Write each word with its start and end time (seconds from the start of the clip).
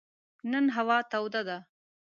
نن 0.51 0.65
هوا 0.75 0.97
توده 1.11 1.41
ده. 1.47 1.57